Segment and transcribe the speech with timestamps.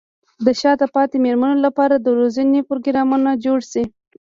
[0.45, 3.83] د شاته پاتې مېرمنو لپاره د روزنې پروګرامونه جوړ شي.